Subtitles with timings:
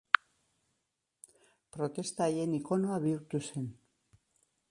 [1.77, 3.71] Protesta haien ikonoa bihurtu zen.